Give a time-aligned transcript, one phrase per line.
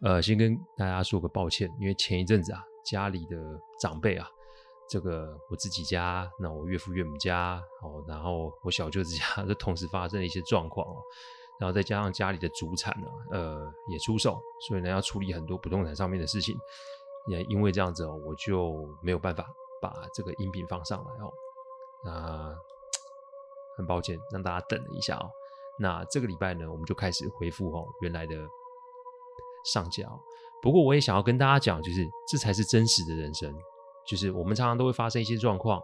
[0.00, 3.36] 呃，先跟大家说个抱歉，因为前一阵子啊，家里的
[3.80, 4.28] 长辈啊，
[4.88, 11.02] 这个我自己家，那我岳父岳母家，哦，然后我小舅子家， 都同时发生了一些状况哦，
[11.58, 16.56] 然后再加上家里的祖产呢，呃，也出售，所以呢，要处理很多不动产上面的事情，
[17.26, 19.44] 也因为这样子哦，我就没有办法
[19.82, 21.32] 把这个音频放上来哦，
[22.04, 22.54] 那
[23.76, 25.28] 很抱歉让大家等了一下哦，
[25.76, 28.36] 那这个礼拜呢，我们就开始恢复哦原来的。
[29.72, 30.08] 上架，
[30.62, 33.54] 不过我也想要跟大家讲，就是这才是真实的人生，
[34.06, 35.80] 就是我们常常都会发生一些状况，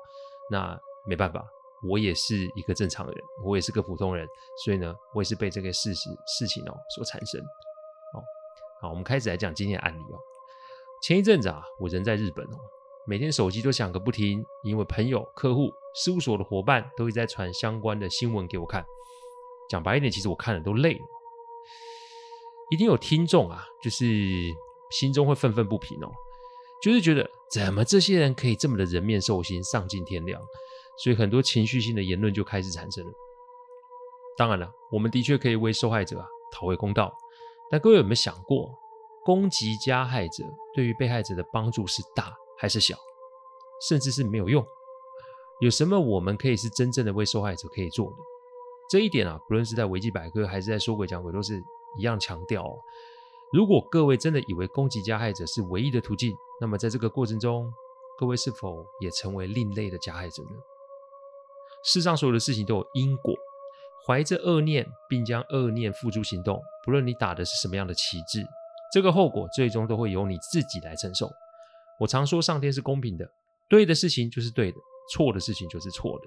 [0.51, 1.45] 那没办法，
[1.89, 4.27] 我也是一个正常人，我也是个普通人，
[4.65, 7.41] 所以呢，我也是被这个事实事情哦所产生。
[7.41, 8.23] 哦，
[8.81, 10.19] 好，我们开始来讲今天的案例哦。
[11.03, 12.57] 前一阵子啊，我人在日本哦，
[13.07, 18.83] 每天手机都响个不停，因为朋友、客户、事务所的伙伴都一直在传相关的新闻给我看。
[19.69, 21.05] 讲白一点，其实我看了都累了。
[22.75, 24.05] 一定有听众啊，就是
[24.91, 26.11] 心中会愤愤不平哦，
[26.83, 30.43] 就是觉得怎么这些人可以这么的人面兽心、丧尽天良，
[30.99, 33.13] 所以很多情绪性的言论就开始产生了。
[34.37, 37.17] 当然了，我们的确可以为受害者啊讨回公道，
[37.71, 38.69] 但各位有没有想过，
[39.25, 40.43] 攻击加害者
[40.75, 42.97] 对于被害者的帮助是大还是小，
[43.89, 44.67] 甚至是没有用？
[45.61, 48.17] 有什么我们可以是真正的为受害者可以做的？
[48.91, 51.63] 这一点啊，不论是在维基百科还是在说鬼讲鬼，都是。
[51.99, 52.65] 一样强调，
[53.53, 57.73] 如果各位真的以为攻击加害者是唯一的途径，那么在这个过程中，
[58.19, 60.51] 各位是否也成为另类的加害者呢？
[61.85, 63.35] 世上所有的事情都有因果，
[64.07, 68.45] 怀着恶念并将恶念付诸行动，不论你打的是什么样的旗帜，
[68.93, 71.31] 这个后果最终都会由你自己来承受。
[72.01, 73.31] 我常说，上天是公平的，
[73.69, 74.79] 对的事情就是对的，
[75.13, 76.27] 错的事情就是错的，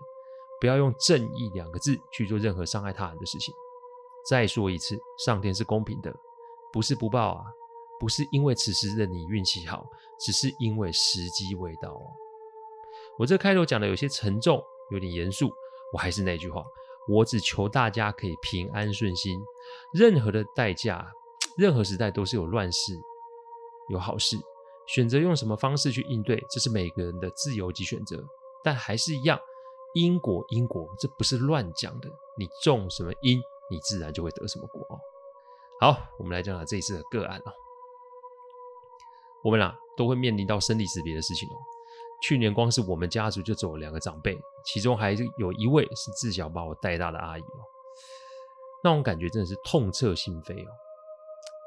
[0.61, 3.53] 不要用正义两个字去做任何伤害他人的事情。
[4.29, 6.13] 再说一次，上天是公平的，
[6.73, 7.45] 不是不报啊，
[7.99, 9.85] 不是因为此时的你运气好，
[10.19, 12.01] 只是因为时机未到哦。
[13.17, 14.61] 我这开头讲的有些沉重，
[14.91, 15.49] 有点严肃，
[15.93, 16.63] 我还是那句话，
[17.07, 19.39] 我只求大家可以平安顺心。
[19.93, 21.09] 任何的代价，
[21.57, 22.93] 任何时代都是有乱世，
[23.89, 24.37] 有好事，
[24.87, 28.23] 选择用什么方式去应对，这是每个人的自由及选择。
[28.63, 29.39] 但还是一样，
[29.93, 34.99] 因果因果，这不是乱讲的，你种什么因，你自然就会得什么果哦。
[35.79, 37.51] 好，我们来讲讲这一次的个案哦。
[39.43, 41.55] 我们俩都会面临到生离死别的事情哦。
[42.23, 44.35] 去年光是我们家族就走了两个长辈，
[44.65, 47.61] 其中还有一位是自小把我带大的阿姨哦。
[48.83, 50.71] 那种感觉真的是痛彻心扉哦。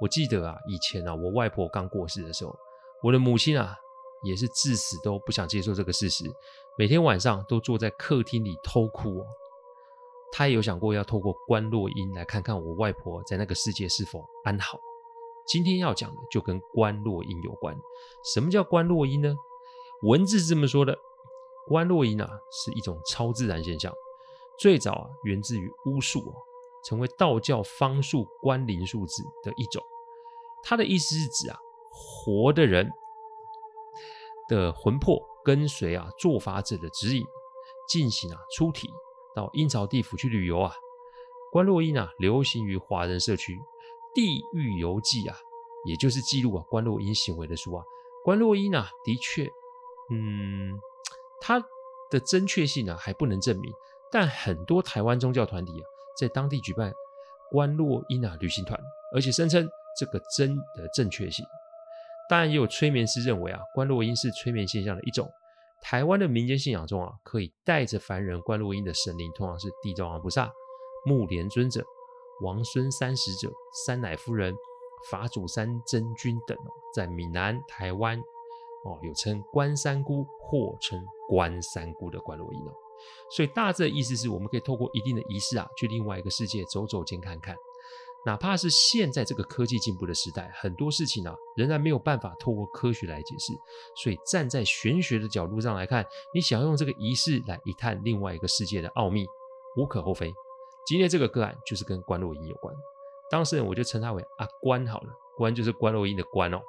[0.00, 2.52] 我记得啊，以前啊，我外婆刚过世的时候，
[3.02, 3.76] 我的母亲啊，
[4.24, 6.24] 也是至死都不想接受这个事实，
[6.76, 9.26] 每天晚上都坐在客厅里偷哭哦。
[10.32, 14.78] 他也有想过要透过观落阴来看看我外婆在那个世界是否安好。
[15.46, 17.76] 今天要讲的就跟观落阴有关。
[18.32, 19.34] 什么叫观落阴呢？
[20.02, 20.96] 文字是这么说的：
[21.66, 23.92] 观落阴啊，是一种超自然现象，
[24.58, 26.34] 最早啊源自于巫术哦，
[26.84, 29.82] 成为道教方术观灵术字的一种。
[30.62, 31.58] 它的意思是指啊，
[31.90, 32.88] 活的人
[34.48, 37.24] 的魂魄跟随啊做法者的指引，
[37.88, 38.88] 进行啊出体。
[39.34, 40.72] 到阴曹地府去旅游啊，
[41.52, 43.58] 观落阴啊，流行于华人社区。
[44.12, 45.36] 地狱游记啊，
[45.84, 47.84] 也就是记录啊观落阴行为的书啊。
[48.24, 49.48] 观落阴啊，的确，
[50.10, 50.78] 嗯，
[51.40, 51.62] 它
[52.10, 53.72] 的真确性啊还不能证明。
[54.10, 55.84] 但很多台湾宗教团体啊，
[56.18, 56.92] 在当地举办
[57.52, 58.76] 观落阴啊旅行团，
[59.14, 61.46] 而且声称这个真的正确性。
[62.28, 65.32] 当然，也有催眠师认为啊，观落阴是催眠现象的一种。
[65.82, 70.52] 台湾的民间信仰中啊，可以带着凡人观落阴的神灵，通常是地藏王菩萨、
[71.06, 71.84] 目连尊者、
[72.42, 73.50] 王孙三使者、
[73.86, 74.54] 三奶夫人、
[75.10, 76.70] 法主三真君等哦。
[76.94, 78.18] 在闽南、台湾
[78.84, 82.72] 哦，有称关三姑或称关三姑的观落阴哦。
[83.34, 87.56] 所以大致的意思是我们可以透过一定的仪式啊，去另外一个世界走走见看看。
[88.26, 93.52] 哪怕是现在这个科技进步的时代，很多事情啊仍然没有办法透过科学来解释。
[93.96, 99.26] 所以站在玄学的角度上来看，你想要用这个仪式来一探另外一个世界的奥秘，
[99.76, 100.32] 无可厚非。
[100.86, 102.74] 今天这个个案就是跟观落音有关，
[103.30, 106.60] 当事人我就称他为阿关好了，关就是观落音的关哦。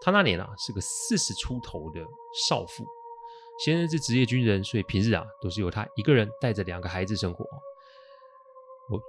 [0.00, 2.00] 他那年啊是个四十出头的
[2.48, 2.84] 少妇，
[3.64, 7.44] 先生是职业军人，所以平日啊都是由他一个人带着两个孩子生活。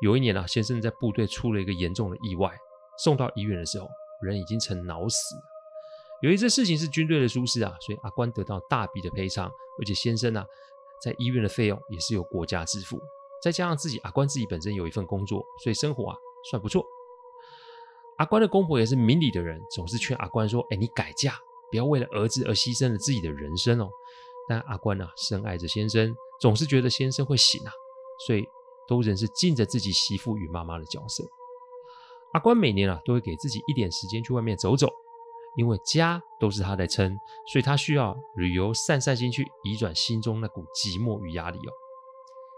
[0.01, 2.49] 有一年啊，先生在部队出了一个严重的意外，
[2.97, 3.87] 送到医院的时候，
[4.21, 5.41] 人已经成脑死了。
[6.21, 10.45] 由于这事情是军队的疏失啊，所以阿关得到大笔的赔偿，而且先生啊
[11.03, 12.97] 在医院的费用也是由国家支付。
[13.43, 16.17] 再加上自己阿关自己本身有一份工作，所以生活啊
[16.49, 16.85] 算不错。
[18.17, 21.33] 阿关的公婆也是明理的人，总是劝阿关说：“哎，你改嫁，
[21.69, 23.89] 不要为了儿子而牺牲了自己的人生哦。”
[24.47, 27.71] 但阿关啊深爱着先生，总是觉得先生会醒啊，
[28.25, 28.47] 所以。
[28.87, 31.23] 都仍是尽着自己媳妇与妈妈的角色。
[32.33, 34.87] 阿关每年啊都会给自己一点时间去外面走走，
[35.55, 37.17] 因为家都是他在撑，
[37.47, 41.71] 所以他需要旅游散散心，去移转心中那股寂寞与压力哦。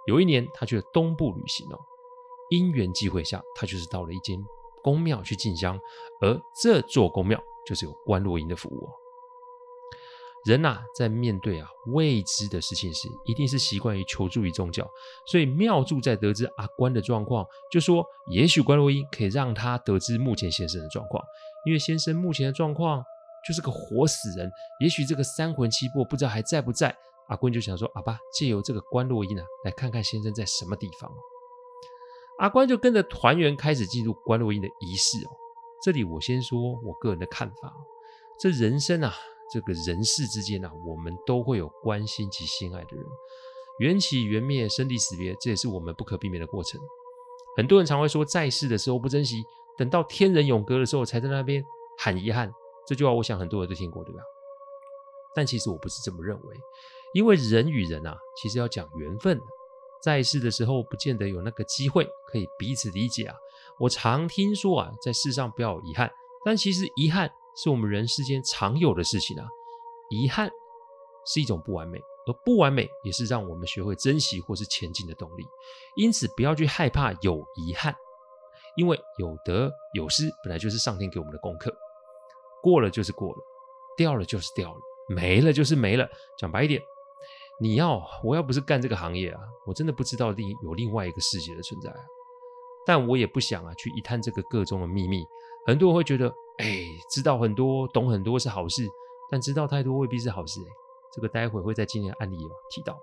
[0.08, 1.78] 有一年他去了东部旅行哦，
[2.50, 4.44] 因缘际会下，他就是到了一间
[4.82, 5.80] 宫庙去进香，
[6.22, 8.90] 而这座宫庙就是有观落音的服务哦。
[10.46, 14.88] 人呐、啊，在面对啊未知的事情时，一定是习惯于求助于宗教。
[15.26, 21.22] 所以庙祝在得知阿关的状况，就说也许观落音可以让他得知目前先生的状况，
[21.66, 23.04] 因为先生目前的状况
[23.46, 24.50] 就是个活死人，
[24.80, 26.96] 也许这个三魂七魄不知道还在不在。
[27.28, 31.12] 阿关就想说，阿爸借由这个观落音啊，来看看先生在什么地方。
[32.40, 35.30] 阿关就跟着团员开始进入观落音的仪式哦。
[35.84, 37.74] 这里我先说我个人的看法，
[38.40, 39.14] 这人生啊。
[39.50, 43.06] 这个人世之间啊，我们都会有关心及心爱的人，
[43.80, 46.80] 缘起缘灭，生离死别，这也是我们不可避免的过程。
[47.56, 49.44] 很多人常会说，在世的时候不珍惜，
[49.78, 51.64] 等到天人永隔的时候才在那边
[51.98, 52.52] 喊遗憾。
[52.86, 54.22] 这句话，我想很多人都听过，对吧？
[55.34, 56.56] 但其实我不是这么认为，
[57.14, 59.40] 因为人与人啊，其实要讲缘分，
[60.04, 63.36] 在世的时候不见得有那个机会可以彼此理解啊。
[63.80, 66.12] 我常听说啊，在世上不要有遗憾，
[66.44, 67.32] 但其实遗憾。
[67.58, 69.46] 是我们人世间常有的事情啊，
[70.10, 70.48] 遗憾
[71.26, 75.44] 是一种不完美，而不完美也是让我们学会珍惜或是前进的动力。
[75.96, 77.96] 因此，不要去害怕有遗憾，
[78.76, 81.76] 因为有得有失本来就是上天给我们的功课，
[82.62, 83.40] 过了就是过了，
[83.98, 84.80] 掉了就是掉了，
[85.10, 86.08] 没了就是没了。
[86.38, 86.80] 讲白一点，
[87.60, 91.98] 你要我要不是干这个行业啊，我真的不知道另有另外一个世界的存在啊。
[92.86, 95.26] 但我也不想啊去一探这个个中的秘密。
[95.66, 96.32] 很多人会觉得。
[96.58, 98.88] 哎，知道很多、懂很多是好事，
[99.30, 100.60] 但知道太多未必是好事。
[100.62, 100.72] 哎，
[101.14, 102.98] 这个待会会在今天的案例有提到。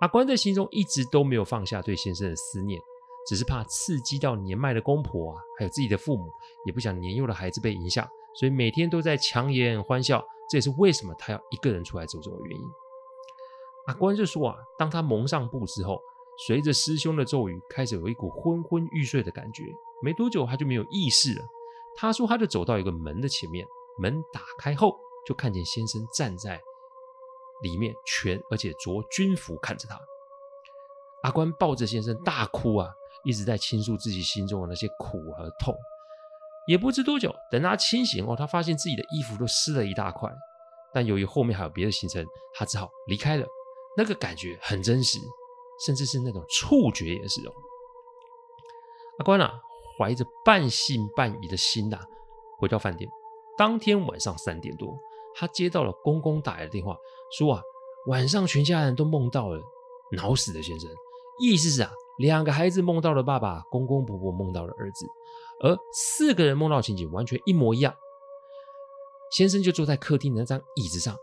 [0.00, 2.80] 阿关在心中一直都没有放下对先生的思念，
[3.26, 6.30] 只是怕刺激到年迈的公婆啊，还有自己的父母，
[6.64, 10.22] 也不想年幼的孩子被影响，所以每天都在强颜欢笑。
[10.48, 12.64] 这也是为什么他要一个人出来走走的原因。
[13.86, 16.00] 阿关就说啊，当他蒙上布之后，
[16.46, 19.64] 随着师兄的咒语，开始有一股昏昏欲睡的感觉，
[20.02, 21.44] 没多久他就没有意识了。
[21.96, 23.66] 他说：“他就走到一个门的前面，
[23.98, 24.94] 门打开后，
[25.26, 26.60] 就看见先生站在
[27.62, 29.98] 里面，全而且着军服看着他。
[31.22, 32.90] 阿关抱着先生大哭啊，
[33.24, 35.74] 一直在倾诉自己心中的那些苦和痛。
[36.68, 40.30] 也不知多久，等他清醒后，他发现自己的衣服都湿了一大块。
[40.92, 42.24] 但由于后面还有别的行程，
[42.54, 43.46] 他只好离开了。
[43.96, 45.18] 那个感觉很真实，
[45.86, 47.52] 甚至是那种触觉也是哦。
[49.18, 49.60] 阿关啊。”
[49.98, 52.04] 怀着半信半疑的心呐、啊，
[52.58, 53.08] 回到饭店。
[53.56, 54.98] 当天晚上三点多，
[55.34, 56.96] 他接到了公公打来的电话，
[57.36, 57.62] 说啊，
[58.06, 59.60] 晚上全家人都梦到了
[60.12, 60.90] 脑死的先生。
[61.40, 65.06] 意思是啊，两个孩子梦到了爸爸，公公婆婆梦到了儿子，
[65.60, 67.94] 而四个人梦到情景完全一模一样。
[69.32, 71.16] 先生就坐在客厅的那张椅子上，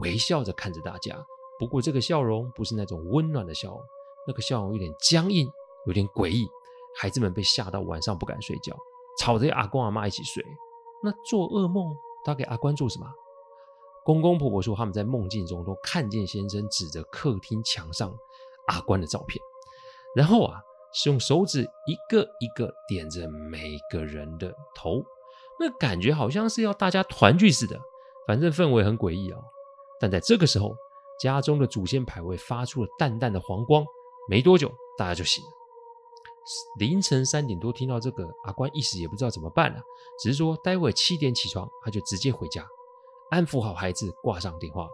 [0.00, 1.16] 微笑着看着大家。
[1.58, 3.80] 不过这个笑容不是那种温暖的笑容，
[4.26, 5.48] 那个笑容有点僵硬，
[5.86, 6.46] 有点诡异。
[6.96, 8.76] 孩子们被吓到，晚上不敢睡觉，
[9.18, 10.44] 吵着阿公阿妈一起睡。
[11.02, 13.06] 那做噩梦他给阿关做什么？
[14.04, 18.16] 公公婆婆说他们在梦境中都看见先生指着客厅墙上
[18.68, 19.42] 阿关的照片，
[20.14, 20.60] 然后啊
[20.92, 25.02] 是用手指一个一个点着每个人的头，
[25.58, 27.78] 那感觉好像是要大家团聚似的，
[28.26, 29.38] 反正氛围很诡异啊。
[30.00, 30.74] 但在这个时候，
[31.20, 33.84] 家中的祖先牌位发出了淡淡的黄光，
[34.28, 35.50] 没多久大家就醒了。
[36.78, 39.80] 凌晨三点多听到这个，阿关一时也不知道怎么办了，
[40.20, 42.66] 只是说待会七点起床，他就直接回家。
[43.30, 44.88] 安抚好孩子，挂上电话。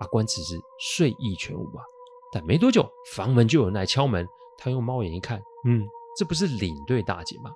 [0.00, 1.82] 阿关此时睡意全无啊，
[2.30, 4.28] 但没多久，房门就有人来敲门。
[4.58, 7.50] 他用猫眼一看，嗯，这不是领队大姐吗？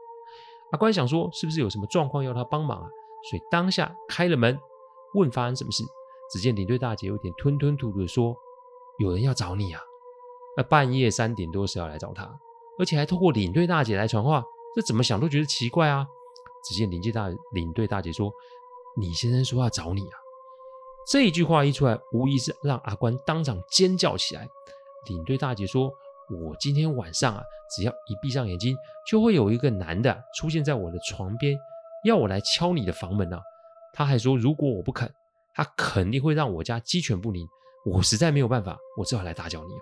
[0.71, 2.88] 阿关想说，是不是有什么状况要他帮忙啊？
[3.31, 4.59] 所以当下开了门，
[5.14, 5.85] 问发生什么事。
[6.31, 8.35] 只见领队大姐有点吞吞吐吐的说
[8.99, 9.83] ：“有人要找你啊！
[10.57, 12.25] 那半夜三点多是要来找他，
[12.79, 14.43] 而且还透过领队大姐来传话，
[14.75, 16.07] 这怎么想都觉得奇怪啊！”
[16.69, 18.33] 只见领队大领队大姐说
[18.99, 20.17] ：“你先生说要找你啊！”
[21.11, 24.49] 这一句话一出来，无疑是让阿关当场尖叫起来。
[25.09, 25.91] 领队大姐说
[26.31, 27.43] ：“我今天晚上啊，
[27.75, 28.76] 只要一闭上眼睛，
[29.11, 31.57] 就会有一个男的出现在我的床边，
[32.05, 33.43] 要我来敲你的房门啊！
[33.93, 35.12] 他还说，如果我不肯。”
[35.55, 37.47] 他肯定会让我家鸡犬不宁，
[37.85, 39.75] 我实在没有办法，我只好来打搅你。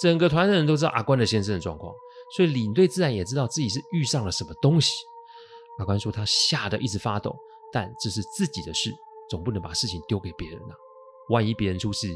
[0.00, 1.94] 整个团的人都知道阿关的先生的状况，
[2.36, 4.92] 所以领队自然也知道自己是遇上了什么东西。
[5.78, 7.34] 阿关说他吓得一直发抖，
[7.72, 8.90] 但这是自己的事，
[9.28, 10.76] 总不能把事情丢给别人啊。
[11.28, 12.08] 万一别人出事，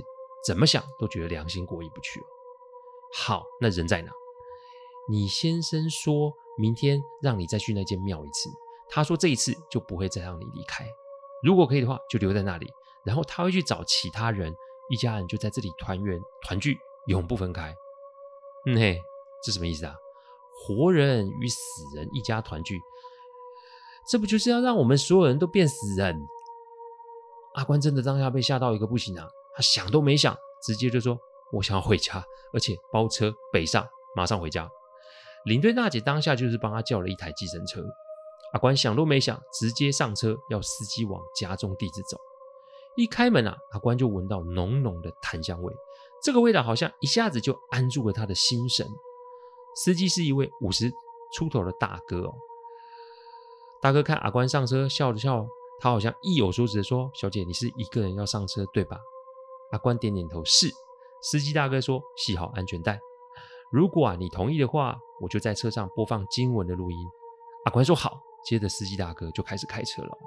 [0.47, 2.21] 怎么想都觉得良心过意不去。
[3.13, 4.11] 好，那人在哪？
[5.09, 8.49] 你先生说明天让你再去那间庙一次，
[8.89, 10.87] 他说这一次就不会再让你离开。
[11.43, 12.71] 如果可以的话，就留在那里。
[13.05, 14.55] 然后他会去找其他人，
[14.91, 16.79] 一家人就在这里团圆团聚，
[17.11, 17.75] 永不分开。
[18.67, 19.01] 嗯嘿，
[19.43, 19.95] 这什么意思啊？
[20.63, 22.79] 活人与死人一家团聚，
[24.09, 26.17] 这不就是要让我们所有人都变死人？
[27.55, 29.27] 阿关真的当下被吓到一个不行啊！
[29.57, 31.19] 他想都没想，直接就说
[31.53, 34.71] ：“我想要回家，而且包车北上，马上回家。”
[35.47, 37.83] 领队大姐当下就是帮他叫了一台计程车。
[38.53, 42.17] 阿关想都没想，直接上车，要司机往家中地址走。
[42.97, 45.75] 一开门啊，阿关就闻到浓浓的檀香味，
[46.23, 48.87] 这个味道好像一下子就安住了他的心神。
[49.75, 50.93] 司机是一位五十
[51.33, 52.35] 出头的大哥哦。
[53.81, 55.47] 大哥看阿关上车，笑了笑，
[55.79, 58.99] 他好像意有所指的说：“小姐，你是一个人要上车对吧？”
[59.73, 60.71] 阿关点点头，是。
[61.23, 63.01] 司机大哥说：“系好安全带。
[63.71, 66.99] 如果啊你同意的话，我就在车上播放经文的录音。”
[67.65, 70.19] 阿关说：“好。”接着，司机大哥就开始开车了。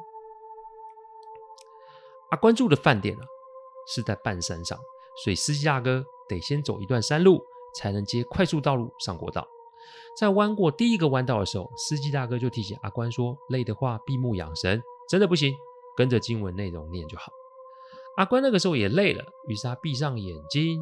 [2.30, 3.26] 阿关住的饭店啊，
[3.88, 4.80] 是在半山上，
[5.24, 7.44] 所以司机大哥得先走一段山路，
[7.76, 9.48] 才能接快速道路上国道。
[10.18, 15.54] 在弯过第一个弯道的时候，司机大哥就提醒阿关说：“累的话，闭目养神，真的不行，
[15.98, 17.32] 跟着经文内容念就好。”
[18.18, 20.80] 阿关那个时候也累了，于是他闭上眼睛，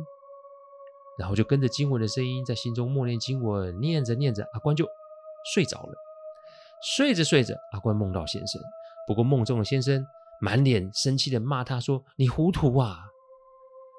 [1.17, 4.85] 然后就跟着经文的声音，在心中默念经文，念着念着，阿关就
[5.53, 5.93] 睡着了。
[6.97, 8.61] 睡着睡着，阿关梦到先生。
[9.07, 10.05] 不过梦中的先生
[10.41, 12.97] 满脸生气的骂他说：“你糊涂啊！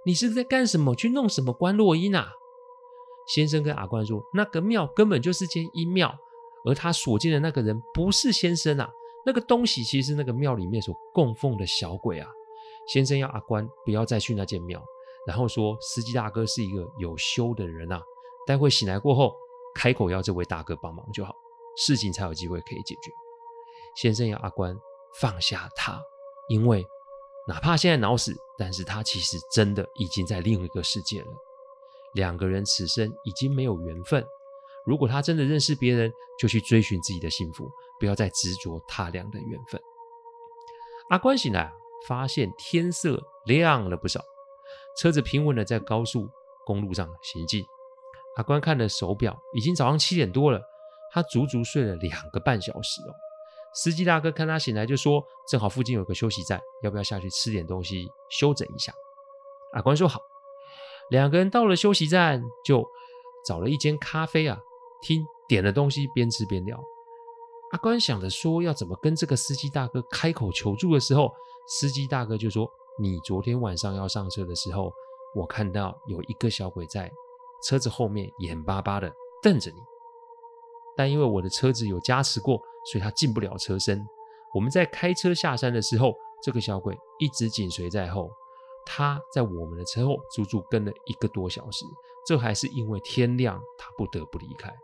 [0.05, 0.95] 你是在干什么？
[0.95, 2.33] 去弄什么观落音啊？”
[3.29, 6.13] 先生跟阿关说：“那个庙根本就是间阴庙，
[6.65, 8.91] 而他所见的那个人不是先生啊，
[9.25, 12.29] 那个东西其实是那个庙里面所供奉的小鬼啊。”
[12.89, 14.83] 先生要阿关不要再去那间庙，
[15.25, 18.03] 然后说：“司机大哥是一个有修的人啊，
[18.45, 19.33] 待会醒来过后，
[19.75, 21.33] 开口要这位大哥帮忙就好。”
[21.79, 23.13] 事情才有机会可以解决。
[23.95, 24.77] 先生要阿关
[25.21, 25.99] 放下他，
[26.49, 26.85] 因为
[27.47, 31.27] 哪怕现在脑死，但是他其实真的已经在另一个世界了。
[32.15, 34.25] 两个人此生已经没有缘分。
[34.85, 39.81] 如果他真的认识别人，就去追寻自己的幸福，不要再执着他俩的缘分。
[41.11, 41.73] 阿关醒来，
[42.07, 44.21] 发现天色亮了不少，
[44.97, 46.29] 车子平稳的在高速
[46.65, 47.65] 公路上行进。
[48.37, 50.61] 阿关看了手表，已经早上七点多了。
[51.13, 53.13] 他足足睡了两个半小时哦。
[53.75, 58.93] 司机大哥看他醒来就说：“正好附近有个休息站，要不要下去吃点东西休整一下？”
[59.75, 60.21] 阿关说：“好。”
[61.11, 62.87] 两个人到了休息站，就
[63.47, 64.59] 找了一间咖啡啊
[65.03, 66.79] 听，点了东西，边吃边聊。
[67.73, 71.31] 阿关想着说要怎么跟这个司机大哥开口求助的时候，
[71.67, 74.93] 司机大哥就说：“你昨天晚上要上车的时候，
[75.35, 77.11] 我看到有一个小鬼在
[77.65, 79.11] 车子后面眼巴巴的
[79.43, 79.77] 瞪着你。”
[80.97, 84.05] 但因为我的车子有加持过，所以他进不了车身。
[84.55, 88.31] 我们在开车下山的时候，这个小鬼一直紧随在后。
[88.85, 91.85] 他在我们的车后足足跟了一个多小时，
[92.27, 94.75] 这还是因为天亮，他不得不离开。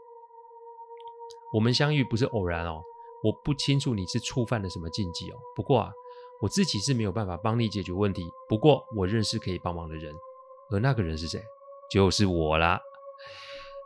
[1.53, 2.81] 我们相遇不是偶然哦，
[3.25, 5.37] 我不清楚你是触犯了什么禁忌哦。
[5.57, 5.91] 不过啊，
[6.41, 8.25] 我自己是没有办法帮你解决问题。
[8.49, 10.15] 不过我认识可以帮忙的人，
[10.71, 11.43] 而那个人是谁？
[11.91, 12.81] 就是我啦。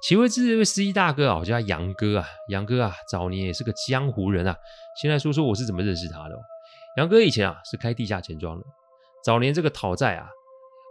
[0.02, 4.56] 其为这位司机大哥啊，我叫杨哥啊，杨哥啊，早年也是个江湖人啊。
[5.00, 6.36] 先来说说我是怎么认识他的。
[6.96, 8.66] 杨哥以前啊是开地下钱庄的，
[9.24, 10.26] 早年这个讨债啊，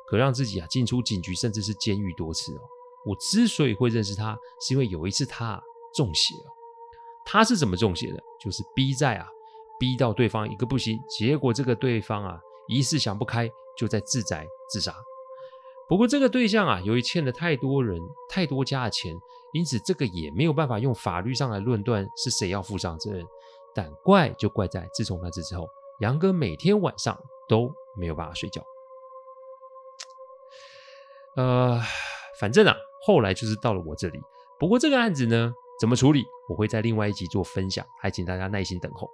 [0.09, 2.59] 可让自己啊进出警局，甚至是监狱多次哦。
[3.05, 5.61] 我之所以会认识他，是因为有一次他
[5.93, 6.47] 中邪哦。
[7.25, 8.19] 他是怎么中邪的？
[8.41, 9.27] 就是逼债啊，
[9.77, 12.39] 逼到对方一个不行，结果这个对方啊
[12.69, 14.95] 一时想不开，就在自宅自杀。
[15.91, 19.13] 不过这个对象啊，由于欠了太多人太多家的钱，
[19.51, 23.25] 因此这个也没有办法用法律上来论断是谁要负上责任。
[23.75, 25.67] 但怪就怪在自从那次之后，
[25.99, 27.19] 杨哥每天晚上
[27.49, 28.63] 都没有办法睡觉。
[31.35, 31.77] 呃，
[32.39, 32.73] 反正啊，
[33.05, 34.19] 后来就是到了我这里。
[34.57, 39.09] 不过这个案子呢，怎么处理，我会在另外一集做分享，还请大家耐心等候。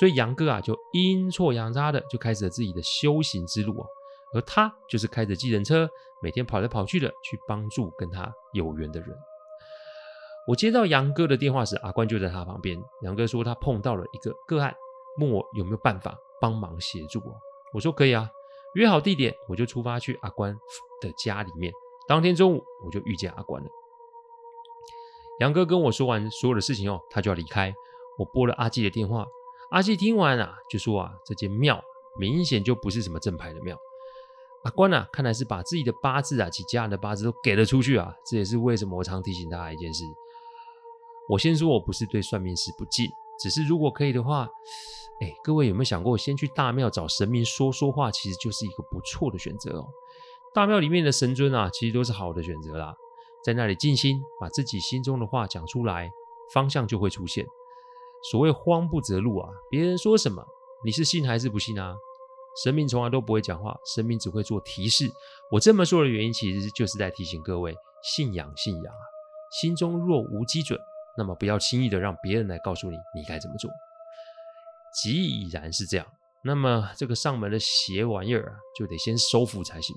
[0.00, 3.86] 所以杨哥啊，就阴错阳差的就开始了自己的修行之路啊。
[4.34, 5.88] 而他就是开着计程车，
[6.22, 9.16] 每天跑来跑去的去帮助跟他有缘的人。
[10.48, 12.80] 我接到杨哥的电话时，阿关就在他旁边。
[13.02, 14.74] 杨哥说他碰到了一个个案，
[15.18, 17.18] 问我有没有办法帮忙协助。
[17.20, 17.34] 我
[17.74, 18.30] 我说可以啊。
[18.74, 20.54] 约好地点，我就出发去阿关
[21.00, 21.72] 的家里面。
[22.06, 23.68] 当天中午，我就遇见阿关了。
[25.40, 27.74] 杨哥跟我说完所有的事情后，他就要离开。
[28.18, 29.26] 我拨了阿纪的电话，
[29.70, 31.82] 阿纪听完啊，就说啊，这间庙
[32.18, 33.76] 明显就不是什么正牌的庙。
[34.66, 38.12] 阿关啊，看来是把自己的八字啊及家人的八字都给了出去啊。
[38.26, 40.04] 这也是为什么我常提醒大家一件事。
[41.28, 43.08] 我先说，我不是对算命师不敬，
[43.38, 44.48] 只是如果可以的话。
[45.18, 49.86] 哎，各位有没有想过，先去大庙找神明说说话，其实就是一个不错的选择哦。
[50.52, 52.94] 大庙里面的神尊啊，其实都是好的选择啦。
[53.42, 56.10] 在那里静心，把自己心中的话讲出来，
[56.52, 57.46] 方向就会出现。
[58.30, 60.44] 所谓慌不择路啊，别人说什么，
[60.84, 61.94] 你是信还是不信啊？
[62.64, 65.06] 神明从来都不会讲话，神明只会做提示。
[65.50, 69.00] 我这么说的原因，其实就是在提醒各位，信仰信仰啊，
[69.60, 70.78] 心中若无基准，
[71.18, 73.70] 那么不要轻易的让别人来告诉你，你该怎么做。
[75.02, 76.06] 既然是这样，
[76.42, 79.94] 那么这个上门的邪玩意儿啊，就得先收服才行。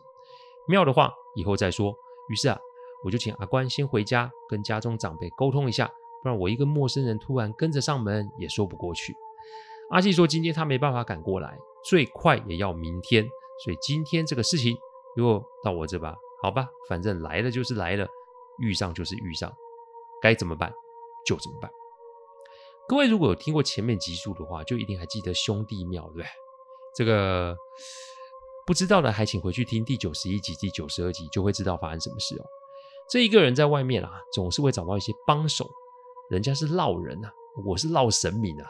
[0.68, 1.94] 庙的话，以后再说。
[2.30, 2.60] 于是啊，
[3.06, 5.88] 我就请阿关先回家，跟家中长辈沟通一下，
[6.22, 9.15] 不然我一个陌生人突然跟着上门也说不过去。
[9.91, 13.28] 阿纪说今天他没办法赶过来，最快也要明天，
[13.63, 14.78] 所以今天这个事情
[15.15, 16.15] 如果到我这吧。
[16.42, 18.08] 好吧，反正来了就是来了，
[18.60, 19.54] 遇上就是遇上，
[20.22, 20.72] 该怎么办
[21.26, 21.70] 就怎么办。
[22.88, 26.26] 各位如果有听过前面集数的话，就一定还记得兄弟庙，对不对？
[26.96, 27.58] 这个
[28.65, 32.46] 不知道的还请回去听第九十一集、第九十二集，就会知道发生什么事哦。
[33.10, 35.70] 这一个人在外面啊，总是会找到一些帮手，
[36.30, 37.34] 人家是烙人啊，
[37.65, 38.65] 我是烙神明啊。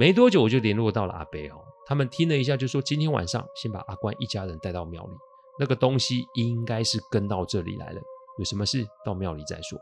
[0.00, 5.12] 没多久我就联络到了阿伯哦，他们听了一下，就说今天晚上先把阿关一家人带到庙里，
[5.58, 8.00] 那个东西应该是跟到这里来了，
[8.38, 9.78] 有什么事到庙里再说。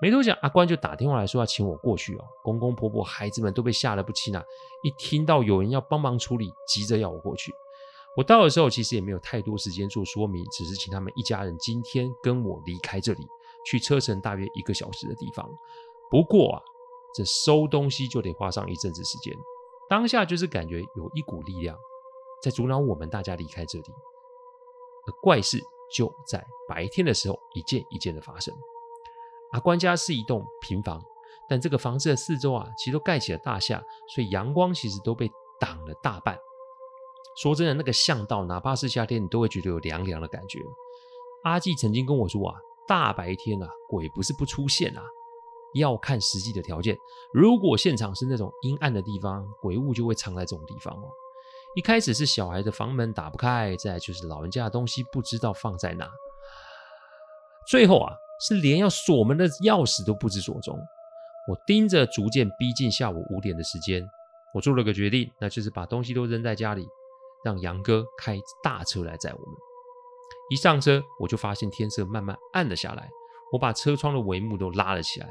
[0.00, 2.24] 没多久，阿关就打电话来说要请我过去哦。
[2.42, 4.42] 公公婆婆、孩子们都被吓得不轻啊！
[4.82, 7.52] 一听到有人要帮忙处理，急着要我过去。
[8.16, 13.26] 我到的时候，其实也没有太多时间做说明，只是请他们一家人今天跟我离开这里，
[13.66, 15.46] 去车程大约一个小时的地方。
[16.10, 16.62] 不过啊，
[17.14, 19.32] 这收东西就得花上一阵子时间。
[19.88, 21.78] 当下就是感觉有一股力量
[22.42, 23.84] 在阻挠我们大家离开这里。
[25.06, 25.62] 而怪事
[25.94, 28.54] 就在白天的时候，一件一件的发生。
[29.52, 31.00] 阿关家是一栋平房，
[31.48, 36.36] 但这个房子的四周啊，其实都盖起了大厦，所以阳光其实都被挡了大半。
[37.36, 40.60] 说真的，那个巷道，哪怕是夏天，你都会觉得有凉凉的感觉。
[41.42, 42.56] 阿纪曾经跟我说啊，
[42.88, 45.04] 大白天啊，鬼不是不出现啊，
[45.74, 46.96] 要看实际的条件。
[47.32, 51.08] 如果现场是那种阴暗的地方，鬼物就会藏在这种地方哦。
[51.76, 56.08] 一开始是小孩的房门打不开，再就是老人家的东西不知道放在哪，
[57.68, 58.14] 最后啊。
[58.40, 60.76] 是连要锁门的钥匙都不知所踪。
[61.48, 64.04] 我盯着逐渐逼近下午五点的时间，
[64.52, 66.84] 我做了个决定，那就是把东西都扔在家里，
[67.44, 69.56] 让杨哥开大车来载我们。
[70.50, 73.08] 一上车，我就发现天色慢慢暗了下来。
[73.52, 75.28] 我把车窗的帷幕都拉了起来。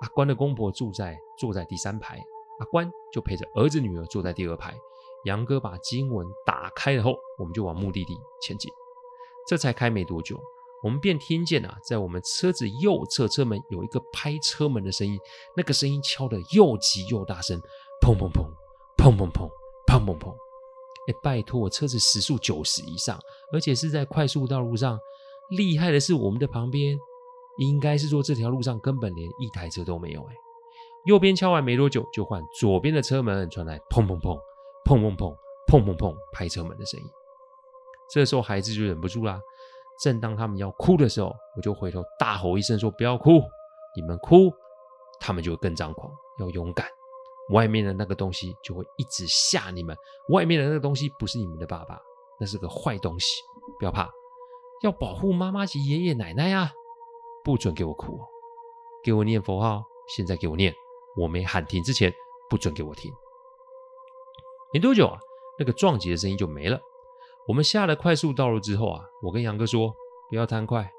[0.00, 2.22] 阿关的公婆住在坐在第三排，
[2.60, 4.74] 阿关就陪着儿子女儿坐在第二排。
[5.24, 8.70] 杨哥把经文打开了后，我们就往目的地前进。
[9.48, 10.38] 这才开没多久。
[10.82, 15.18] 我们便听见啊，在我们车子右侧车门有一个拍车门的声音，
[15.56, 17.58] 那个声音敲得又急又大声，
[18.00, 18.46] 砰砰砰，
[18.96, 19.48] 砰砰砰，
[19.86, 20.30] 砰砰砰。
[21.08, 23.18] 哎，拜托，我车子时速九十以上，
[23.52, 24.98] 而且是在快速道路上。
[25.50, 26.96] 厉害的是，我们的旁边
[27.56, 30.22] 应该是说这条路上根本连一台车都没有。
[30.22, 30.34] 哎，
[31.04, 34.38] 右边敲完没多久，就换左边的车门传来砰砰砰，
[34.84, 35.34] 砰砰砰，
[35.66, 37.06] 砰砰砰，拍车门的声音。
[38.10, 39.40] 这时候孩子就忍不住啦。
[40.00, 43.40] 正当他们要哭的时候，我就回头大吼一声说：“不要哭！
[43.96, 44.52] 你们哭，
[45.18, 46.12] 他们就会更张狂。
[46.38, 46.86] 要勇敢，
[47.54, 49.96] 外面的那个东西就会一直吓你们。
[50.28, 51.98] 外面的那个东西不是你们的爸爸，
[52.38, 53.26] 那是个坏东西。
[53.78, 54.10] 不要怕，
[54.82, 56.70] 要保护妈妈及爷爷奶奶啊！
[57.46, 58.26] 不准给我哭哦，
[59.04, 59.84] 给我念佛号。
[60.08, 60.74] 现在给我念，
[61.16, 62.12] 我没喊停之前
[62.50, 63.12] 不准给我停。
[64.72, 65.16] 没多久啊，
[65.56, 66.80] 那个撞击的声音就没了。
[67.46, 69.94] 我们下了快速道路之后啊，我跟杨哥说
[70.28, 70.90] ：“不要贪快，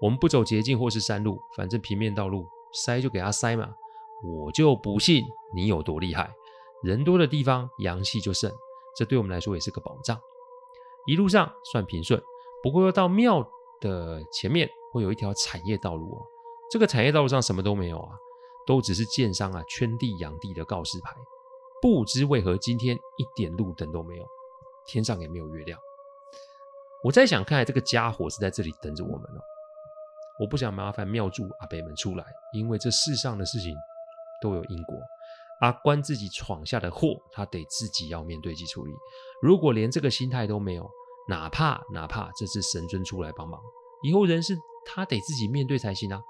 [0.00, 3.74] 我们不走捷径或是山路，反正平面道路塞就给他塞嘛。
[4.24, 6.32] 我就不信你有多厉害，
[6.84, 8.52] 人多的地方阳气就盛，
[8.96, 10.16] 这对我们来说也是个保障。
[11.06, 12.22] 一路上算平顺，
[12.62, 13.48] 不过要到庙
[13.80, 16.26] 的前面会有一条产业道路哦。
[16.70, 18.10] 这个产业道路上什么都没有啊，
[18.66, 21.14] 都只是建商啊圈地养地的告示牌。
[21.80, 24.26] 不知为何今天一点路灯都没有，
[24.86, 25.78] 天上也没有月亮。”
[27.04, 29.40] 我在想，看来这个家伙是在这里等着我们哦。
[30.40, 33.74] 我不想麻烦庙祝阿北们出来，因为这世上的事情
[34.42, 34.96] 都有因果。
[35.60, 38.92] 阿关自己闯下的祸，他得自己要面对及处理。
[39.40, 40.88] 如果连这个心态都没有，
[41.28, 43.60] 哪怕哪怕这次神尊出来帮忙，
[44.02, 44.56] 以后人是
[44.90, 46.22] 他得自己面对才行啊。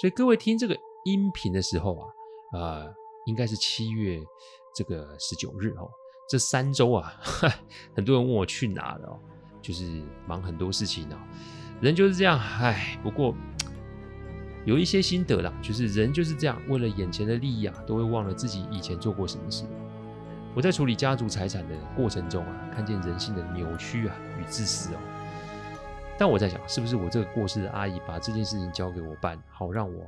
[0.00, 2.08] 所以各位听这个音频的时候啊，
[2.52, 2.94] 呃，
[3.26, 4.20] 应该是七月
[4.74, 5.90] 这个十九日哦。
[6.28, 7.14] 这三周啊，
[7.94, 9.20] 很多人问我去哪了哦。
[9.62, 11.26] 就是忙很多事情啊，
[11.80, 12.98] 人就是这样，唉。
[13.02, 13.34] 不过
[14.64, 19.64] 有一些心得啦，就是人就是这样，为了眼前的利益啊，都会忘了自己以前做过什么事。
[20.54, 24.98] 我在处理家族财产的过程中啊，看见人性的扭曲啊与自私哦。
[26.18, 30.06] 但我在想，是不是我这个过世的阿姨把这件事情交给我办，好让我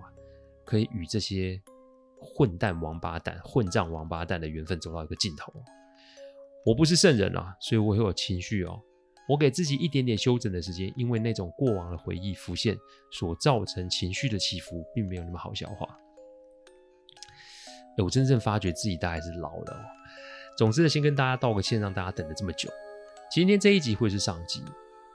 [0.65, 1.61] 可以与这些
[2.21, 5.53] 混蛋王八蛋、混账王八蛋的缘分走到一个尽头？
[6.65, 8.81] 我不是圣人啊，所以我会有情绪哦。
[9.29, 12.75] 我给自己一点点休整的时间，因为那种过往的回忆浮现
[13.13, 15.87] 所造成情绪的起伏，并没有那么好消化。
[17.99, 19.85] 我真正发觉自己大概是老了哦。
[20.57, 22.71] 总之，先跟大家道个歉，让大家等了这么久。
[23.31, 24.65] 今天这一集会是上集，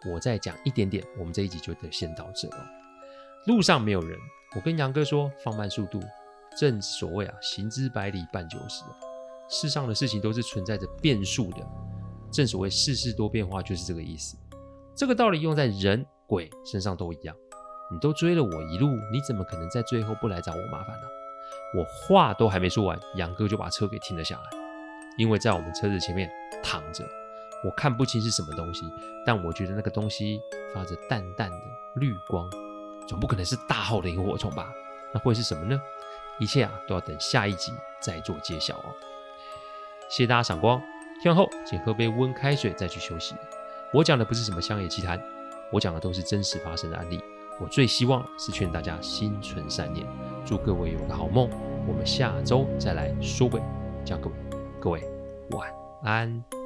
[0.05, 2.65] 我再讲一点点，我们这一集就得先到这了。
[3.47, 4.17] 路上没有人，
[4.55, 5.99] 我跟杨哥说放慢速度。
[6.57, 8.83] 正所谓啊，行之百里半九十。
[9.49, 11.57] 世上的事情都是存在着变数的。
[12.31, 14.37] 正所谓世事多变化，就是这个意思。
[14.95, 17.35] 这个道理用在人鬼身上都一样。
[17.91, 21.07] 你都追了我一路，你怎么可能在最后不来找我麻烦呢？
[21.77, 24.43] 我话都还没说完，杨哥就把车给停了下来。
[25.17, 26.29] 因为在我们车子前面
[26.63, 27.03] 躺着，
[27.63, 28.85] 我看不清是什么东西，
[29.25, 30.41] 但我觉得那个东西
[30.73, 31.57] 发着淡淡的
[31.95, 32.49] 绿光，
[33.07, 34.71] 总不可能是大号的萤火虫吧？
[35.13, 35.79] 那会是什么呢？
[36.39, 37.71] 一切啊，都要等下一集
[38.01, 38.85] 再做揭晓哦。
[40.09, 40.81] 谢谢大家赏光。
[41.21, 43.35] 听完后，请喝杯温开水再去休息。
[43.93, 45.21] 我讲的不是什么乡野奇谈，
[45.71, 47.23] 我讲的都是真实发生的案例。
[47.61, 50.05] 我最希望是劝大家心存善念，
[50.43, 51.47] 祝各位有个好梦。
[51.87, 53.61] 我们下周再来说鬼
[54.03, 54.31] 讲鬼，
[54.81, 55.01] 各位
[55.51, 55.71] 晚
[56.03, 56.62] 安。